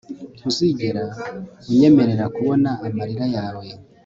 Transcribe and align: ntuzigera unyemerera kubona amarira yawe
ntuzigera 0.37 1.03
unyemerera 1.71 2.25
kubona 2.35 2.69
amarira 2.87 3.25
yawe 3.35 3.65